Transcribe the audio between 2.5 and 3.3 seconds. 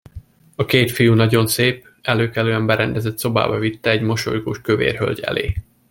berendezett